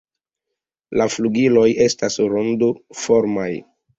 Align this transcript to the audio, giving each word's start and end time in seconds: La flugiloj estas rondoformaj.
La 1.01 1.05
flugiloj 1.15 1.67
estas 1.85 2.17
rondoformaj. 2.33 3.49